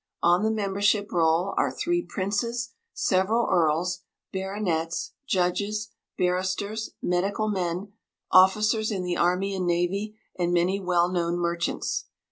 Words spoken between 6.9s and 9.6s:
medical men, officers in the Army